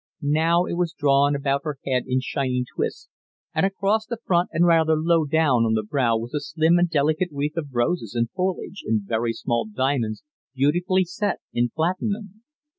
Now 0.23 0.65
it 0.65 0.73
was 0.73 0.95
drawn 0.97 1.35
about 1.35 1.61
her 1.63 1.77
head 1.85 2.05
in 2.07 2.21
shining 2.21 2.65
twists, 2.75 3.07
and 3.53 3.67
across 3.67 4.07
the 4.07 4.17
front 4.25 4.49
and 4.51 4.65
rather 4.65 4.95
low 4.95 5.25
down 5.25 5.63
on 5.63 5.75
the 5.75 5.83
brow 5.83 6.17
was 6.17 6.33
a 6.33 6.39
slim 6.39 6.79
and 6.79 6.89
delicate 6.89 7.29
wreath 7.31 7.55
of 7.55 7.67
roses 7.71 8.15
and 8.15 8.27
foliage 8.31 8.83
in 8.83 9.03
very 9.05 9.33
small 9.33 9.67
diamonds 9.67 10.23
beautifully 10.55 11.03
set 11.03 11.37
in 11.53 11.69
platinum. 11.69 12.41